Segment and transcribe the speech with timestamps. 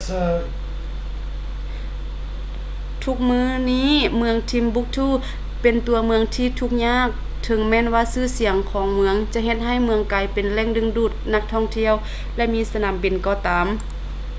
[3.03, 5.07] ທຸກມື້ນີ້ ເມືອງ timbuktu
[5.61, 7.07] ເປັນຕົວເມືອງທີ່ທຸກຍາກ
[7.43, 11.93] ເຖິງແມ່ນວ່າຊື່ສຽງຂອງເມືອງຈະເຮັດໃຫ້ເມືອງກາຍເປັນແຫຼ່ງດຶງດູດນັກທ່ອງທ່ຽວ
[12.37, 13.65] ແລະ ມີສະໜາມບິນກໍຕາມ